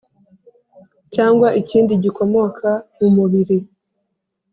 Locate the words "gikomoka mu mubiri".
2.03-3.57